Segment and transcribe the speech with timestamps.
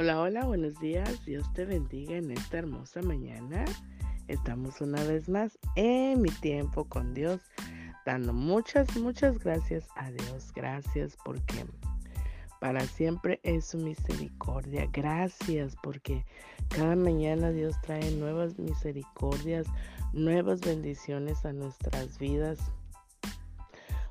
[0.00, 1.24] Hola, hola, buenos días.
[1.24, 3.64] Dios te bendiga en esta hermosa mañana.
[4.28, 7.40] Estamos una vez más en mi tiempo con Dios,
[8.06, 10.52] dando muchas, muchas gracias a Dios.
[10.54, 11.66] Gracias porque
[12.60, 14.88] para siempre es su misericordia.
[14.92, 16.24] Gracias porque
[16.68, 19.66] cada mañana Dios trae nuevas misericordias,
[20.12, 22.60] nuevas bendiciones a nuestras vidas.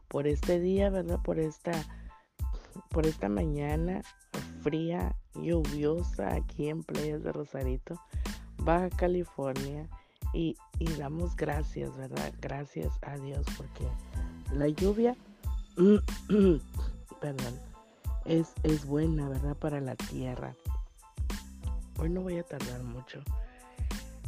[0.09, 1.21] Por este día, ¿verdad?
[1.23, 1.71] Por esta,
[2.89, 4.01] por esta mañana
[4.59, 7.99] fría, lluviosa aquí en Playas de Rosarito,
[8.57, 9.87] Baja California.
[10.33, 10.55] Y,
[10.99, 12.33] damos gracias, ¿verdad?
[12.41, 13.87] Gracias a Dios porque
[14.53, 15.15] la lluvia,
[17.21, 17.59] perdón,
[18.25, 19.55] es, es buena, ¿verdad?
[19.55, 20.53] Para la tierra.
[21.99, 23.21] Hoy no voy a tardar mucho.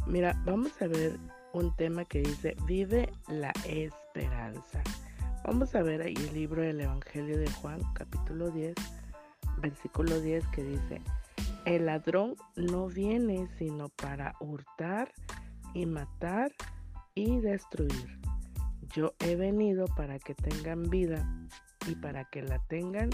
[0.06, 1.18] Mira, vamos a ver
[1.52, 4.82] un tema que dice, vive la esperanza.
[5.44, 8.74] Vamos a ver ahí el libro del Evangelio de Juan, capítulo 10,
[9.60, 11.02] versículo 10 que dice,
[11.64, 15.12] el ladrón no viene sino para hurtar
[15.74, 16.52] y matar
[17.14, 18.18] y destruir.
[18.94, 21.24] Yo he venido para que tengan vida
[21.86, 23.10] y para que la tengan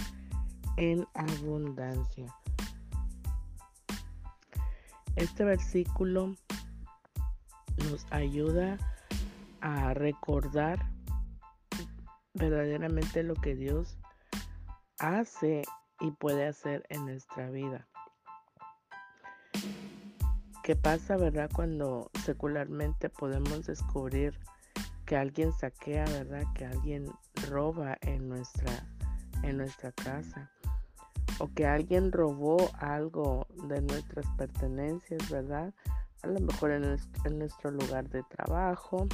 [0.77, 2.27] en abundancia.
[5.17, 6.35] Este versículo
[7.89, 8.79] nos ayuda
[9.61, 10.79] a recordar
[12.35, 13.97] verdaderamente lo que Dios
[14.99, 15.63] hace
[16.01, 17.87] y puede hacer en nuestra vida.
[20.63, 21.49] ¿Qué pasa, verdad?
[21.55, 24.39] Cuando secularmente podemos descubrir
[25.05, 26.43] que alguien saquea, ¿verdad?
[26.55, 27.07] Que alguien
[27.49, 28.85] roba en nuestra,
[29.45, 30.51] en nuestra casa.
[31.39, 35.73] O que alguien robó algo de nuestras pertenencias, ¿verdad?
[36.23, 39.07] A lo mejor en nuestro, lugar de trabajo,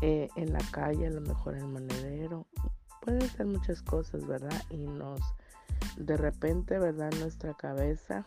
[0.00, 2.46] eh, en la calle, a lo mejor en el monedero,
[3.04, 4.62] pueden ser muchas cosas, ¿verdad?
[4.70, 5.20] Y nos,
[5.96, 7.12] de repente, ¿verdad?
[7.20, 8.24] Nuestra cabeza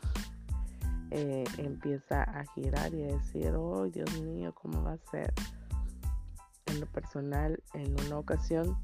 [1.10, 5.34] eh, empieza a girar y a decir, oh Dios mío, ¿cómo va a ser?
[6.68, 8.78] En lo personal, en una ocasión,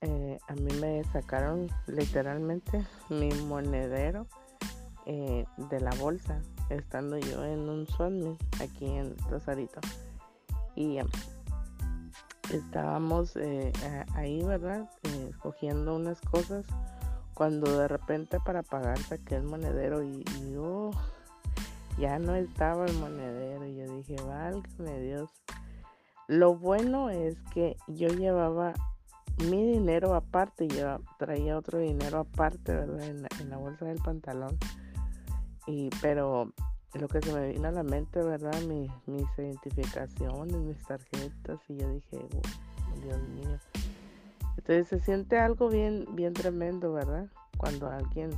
[0.00, 4.26] eh, a mí me sacaron literalmente mi monedero
[5.06, 6.40] eh, de la bolsa,
[6.70, 9.80] estando yo en un sueño aquí en Rosarito.
[10.76, 10.98] Y
[12.50, 13.72] estábamos eh,
[14.14, 14.88] ahí, ¿verdad?
[15.04, 16.64] Eh, escogiendo unas cosas
[17.34, 20.90] cuando de repente para pagar saqué el monedero y, yo
[21.98, 25.30] ya no estaba el monedero y yo dije, válgame Dios.
[26.26, 28.74] Lo bueno es que yo llevaba
[29.48, 33.02] mi dinero aparte, yo traía otro dinero aparte, ¿verdad?
[33.40, 34.58] En la bolsa del pantalón.
[35.66, 36.52] Y, pero
[36.94, 38.60] lo que se me vino a la mente, ¿verdad?
[38.62, 42.18] mis identificaciones, mis tarjetas y yo dije,
[43.02, 43.58] Dios mío.
[44.56, 47.28] Entonces se siente algo bien, bien tremendo, ¿verdad?
[47.56, 48.30] Cuando alguien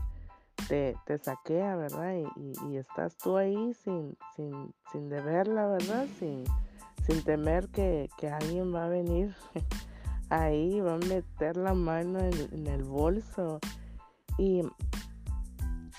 [0.68, 2.14] te, te saquea, ¿verdad?
[2.36, 6.06] Y, estás tú ahí sin, sin, sin deberla, ¿verdad?
[6.18, 6.44] Sin,
[7.06, 9.34] sin temer que, alguien va a venir
[10.30, 13.58] ahí, va a meter la mano en, en el bolso.
[14.38, 14.62] Y,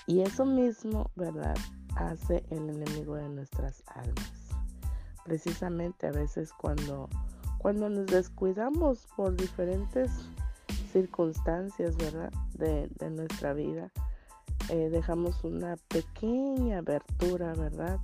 [0.06, 1.56] y eso mismo, ¿verdad?
[1.96, 4.32] Hace el enemigo de nuestras almas.
[5.24, 7.08] Precisamente a veces cuando,
[7.58, 10.10] cuando nos descuidamos por diferentes
[10.92, 12.32] circunstancias, ¿verdad?
[12.54, 13.90] De, nuestra vida,
[14.68, 17.98] eh, dejamos una pequeña abertura, ¿verdad?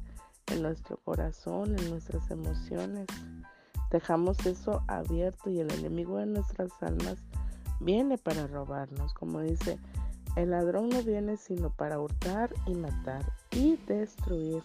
[0.47, 3.06] En nuestro corazón, en nuestras emociones.
[3.91, 7.16] Dejamos eso abierto y el enemigo de nuestras almas
[7.81, 9.78] viene para robarnos, como dice
[10.37, 14.62] el ladrón no viene sino para hurtar y matar y destruir.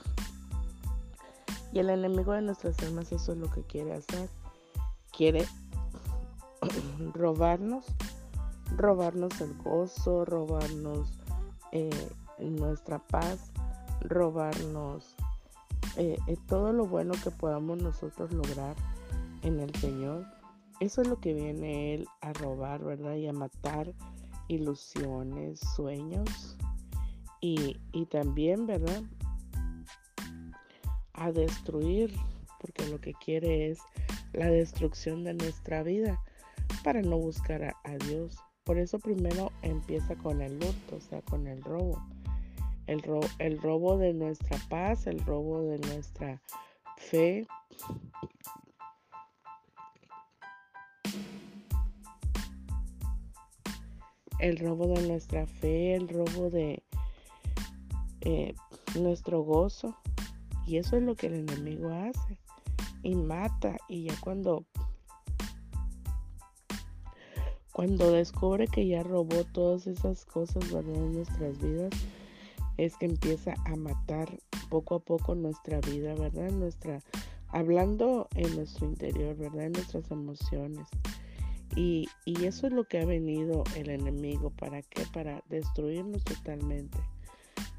[1.71, 4.29] Y el enemigo de nuestras almas eso es lo que quiere hacer.
[5.11, 5.45] Quiere
[7.13, 7.85] robarnos,
[8.77, 11.09] robarnos el gozo, robarnos
[11.71, 11.89] eh,
[12.39, 13.51] nuestra paz,
[14.01, 15.15] robarnos
[15.97, 18.75] eh, eh, todo lo bueno que podamos nosotros lograr
[19.41, 20.25] en el Señor.
[20.79, 23.15] Eso es lo que viene Él a robar, ¿verdad?
[23.15, 23.93] Y a matar
[24.47, 26.57] ilusiones, sueños
[27.45, 29.03] y, también, ¿verdad?
[31.11, 32.15] A destruir,
[32.61, 33.79] porque lo que quiere es
[34.31, 36.23] la destrucción de nuestra vida
[36.85, 38.37] para no buscar a, Dios.
[38.63, 42.01] Por eso primero empieza con el luto, o sea, con el robo.
[42.87, 43.01] El,
[43.39, 46.41] el robo de nuestra paz, el robo de nuestra
[46.95, 47.45] fe,
[54.39, 56.83] el robo de nuestra fe, el robo de
[58.23, 58.55] eh,
[58.99, 59.95] nuestro gozo.
[60.65, 62.37] Y eso es lo que el enemigo hace.
[63.01, 63.77] Y mata.
[63.87, 64.65] Y ya cuando,
[67.73, 70.93] Cuando descubre que ya robó todas esas cosas, ¿verdad?
[70.93, 71.91] En nuestras vidas,
[72.77, 74.29] es que empieza a matar
[74.69, 76.51] poco a poco nuestra vida, ¿verdad?
[76.51, 76.99] Nuestra,
[77.47, 79.65] hablando en nuestro interior, ¿verdad?
[79.65, 80.87] En nuestras emociones.
[81.75, 84.51] Y, y eso es lo que ha venido el enemigo.
[84.51, 85.03] ¿Para qué?
[85.11, 86.99] Para destruirnos totalmente.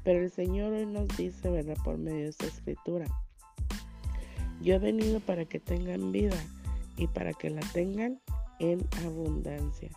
[0.05, 1.77] Pero el Señor hoy nos dice, ¿verdad?
[1.83, 3.07] Por medio de esta escritura.
[4.61, 6.37] Yo he venido para que tengan vida
[6.95, 8.21] y para que la tengan
[8.59, 9.89] en abundancia.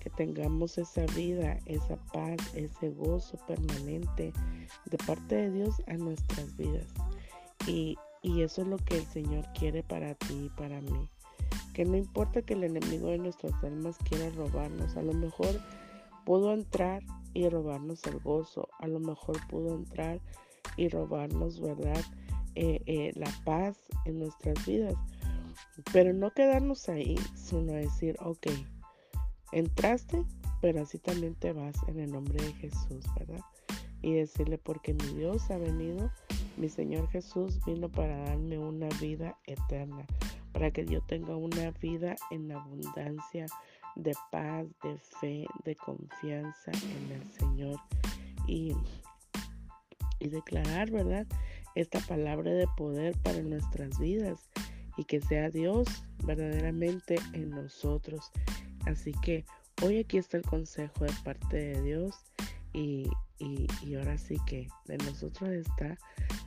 [0.00, 4.32] Que tengamos esa vida, esa paz, ese gozo permanente
[4.86, 6.86] de parte de Dios a nuestras vidas.
[7.66, 11.06] Y, y eso es lo que el Señor quiere para ti y para mí.
[11.74, 15.60] Que no importa que el enemigo de nuestras almas quiera robarnos, a lo mejor
[16.24, 17.02] pudo entrar
[17.34, 18.68] y robarnos el gozo.
[18.78, 20.20] A lo mejor pudo entrar
[20.76, 22.02] y robarnos, ¿verdad?
[22.54, 24.94] Eh, eh, la paz en nuestras vidas.
[25.92, 28.46] Pero no quedarnos ahí, sino decir, ok,
[29.52, 30.24] entraste,
[30.60, 33.40] pero así también te vas en el nombre de Jesús, ¿verdad?
[34.02, 36.10] Y decirle, porque mi Dios ha venido,
[36.56, 40.06] mi Señor Jesús vino para darme una vida eterna,
[40.52, 43.46] para que yo tenga una vida en abundancia,
[43.96, 47.80] de paz, de fe, de confianza en el Señor
[48.46, 48.74] y,
[50.18, 51.26] y declarar, ¿verdad?
[51.74, 54.50] Esta palabra de poder para nuestras vidas
[54.96, 55.86] y que sea Dios
[56.24, 58.30] verdaderamente en nosotros.
[58.86, 59.44] Así que
[59.82, 62.14] hoy aquí está el consejo de parte de Dios
[62.72, 65.98] y, y, y, ahora sí que de nosotros está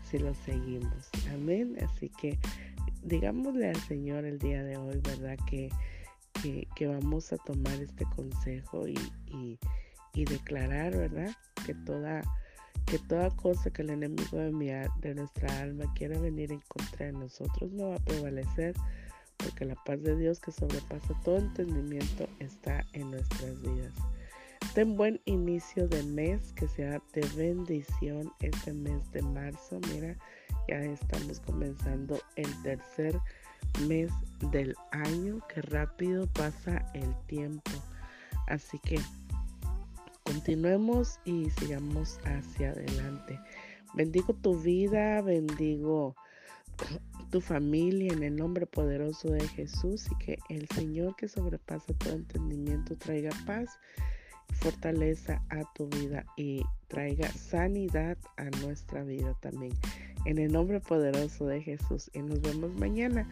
[0.10, 1.10] si lo seguimos.
[1.34, 1.78] Amén.
[1.82, 2.38] Así que
[3.04, 5.38] digámosle al Señor el día de hoy, ¿verdad?
[5.50, 5.70] Que
[6.76, 9.60] que, vamos a tomar este consejo y,
[10.14, 11.32] declarar, ¿verdad?
[11.66, 12.22] Que toda,
[12.86, 17.08] que toda cosa que el enemigo de, mi, de nuestra alma quiera venir en contra
[17.08, 18.76] de nosotros no va a prevalecer,
[19.38, 23.94] porque la paz de Dios que sobrepasa todo entendimiento está en nuestras vidas.
[24.76, 29.80] Ten buen inicio de mes, que sea de bendición este mes de marzo.
[29.94, 30.16] Mira,
[30.68, 33.20] ya estamos comenzando el tercer
[33.88, 34.12] mes
[34.52, 37.72] del año, que rápido pasa el tiempo.
[38.48, 39.00] Así que
[40.24, 43.40] continuemos y sigamos hacia adelante.
[43.94, 46.16] Bendigo tu vida, bendigo
[47.32, 52.14] tu familia en el nombre poderoso de Jesús y que el Señor que sobrepasa todo
[52.14, 53.70] entendimiento traiga paz,
[54.54, 59.74] fortaleza a tu vida y traiga sanidad a nuestra vida también.
[60.26, 62.10] En el nombre poderoso de Jesús.
[62.14, 63.28] Y nos vemos mañana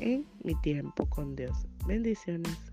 [0.00, 1.66] en mi tiempo con Dios.
[1.86, 2.71] Bendiciones.